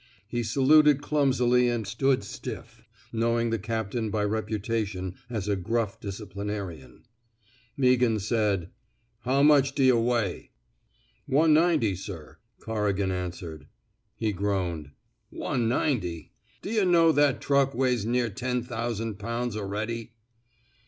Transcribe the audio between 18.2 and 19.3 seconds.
ten thousand